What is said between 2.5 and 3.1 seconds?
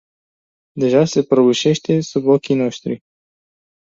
noștri.